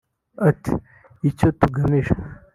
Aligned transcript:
Ati 0.49 0.73
“Icyo 1.29 1.47
tugamije 1.59 2.13